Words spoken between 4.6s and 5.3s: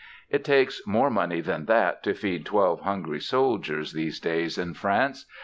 France.